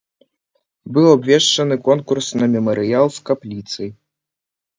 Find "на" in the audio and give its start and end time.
2.41-2.45